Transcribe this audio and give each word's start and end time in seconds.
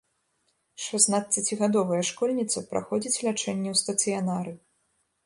Шаснаццацігадовая 0.85 1.99
школьніца 2.09 2.63
праходзіць 2.71 3.21
лячэнне 3.29 3.69
ў 3.73 3.83
стацыянары. 3.83 4.57